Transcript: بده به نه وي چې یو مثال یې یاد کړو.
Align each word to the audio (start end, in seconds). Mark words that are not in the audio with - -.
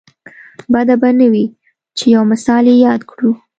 بده 0.73 0.95
به 1.01 1.09
نه 1.19 1.27
وي 1.31 1.45
چې 1.97 2.05
یو 2.15 2.23
مثال 2.31 2.63
یې 2.71 2.75
یاد 2.85 3.01
کړو. 3.09 3.31